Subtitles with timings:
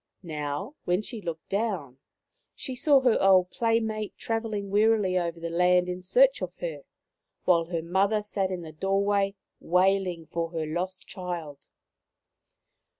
[0.23, 1.99] Now, when she looked down,
[2.55, 6.85] she saw her old playmate travelling wearily over the land in search of her,
[7.45, 11.67] while her mother sat in the door way wailing for her lost child.